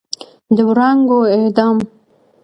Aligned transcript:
د 0.55 0.57
وړانګو 0.69 1.19
اعدام 1.35 1.77